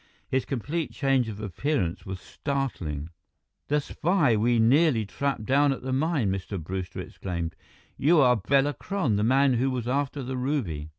[0.27, 3.11] His complete change of appearance was startling.
[3.67, 6.59] "The spy we nearly trapped down at the mine!" Mr.
[6.59, 7.55] Brewster exclaimed.
[7.99, 10.89] "You are Bela Kron, the man who was after the ruby!"